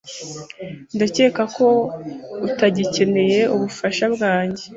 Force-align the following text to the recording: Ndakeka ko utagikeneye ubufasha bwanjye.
Ndakeka 0.95 1.43
ko 1.55 1.67
utagikeneye 2.47 3.39
ubufasha 3.55 4.05
bwanjye. 4.13 4.63